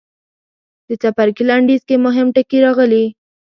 [0.87, 3.05] د څپرکي لنډیز کې مهم ټکي راغلي.